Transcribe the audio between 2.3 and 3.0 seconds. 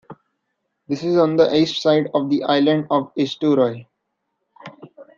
the island